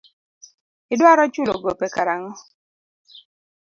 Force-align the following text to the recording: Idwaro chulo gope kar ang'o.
Idwaro 0.93 1.23
chulo 1.33 1.53
gope 1.63 1.87
kar 1.95 2.07
ang'o. 2.13 2.31